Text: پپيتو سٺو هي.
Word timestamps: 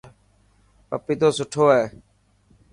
پپيتو 0.87 1.29
سٺو 1.37 1.65
هي. 1.75 1.83